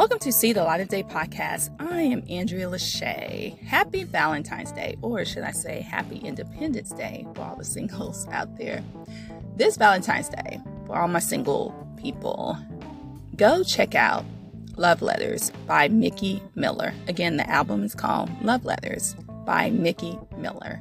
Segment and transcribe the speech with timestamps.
[0.00, 1.68] Welcome to See the Light of Day podcast.
[1.78, 3.58] I am Andrea LaShea.
[3.58, 8.56] Happy Valentine's Day, or should I say, Happy Independence Day for all the singles out
[8.56, 8.82] there.
[9.56, 12.56] This Valentine's Day, for all my single people,
[13.36, 14.24] go check out
[14.78, 16.94] Love Letters by Mickey Miller.
[17.06, 19.14] Again, the album is called Love Letters
[19.44, 20.80] by Mickey Miller.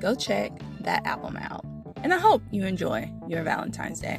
[0.00, 0.50] Go check
[0.80, 1.62] that album out.
[2.02, 4.18] And I hope you enjoy your Valentine's Day.